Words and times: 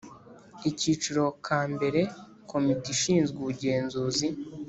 Akiciro 0.67 1.23
ka 1.45 1.59
mbere 1.73 2.01
Komite 2.51 2.85
ishinzwe 2.95 3.35
ubugenzuzi 3.41 4.27